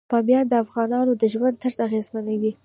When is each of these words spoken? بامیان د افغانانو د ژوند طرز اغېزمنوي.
بامیان 0.09 0.45
د 0.49 0.53
افغانانو 0.63 1.11
د 1.21 1.23
ژوند 1.33 1.59
طرز 1.63 1.77
اغېزمنوي. 1.87 2.51